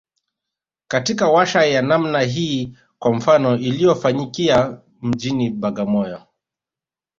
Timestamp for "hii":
2.21-2.77